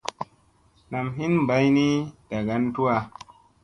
[0.91, 1.87] Nam hin mbaybni
[2.29, 2.97] dagan tuwa.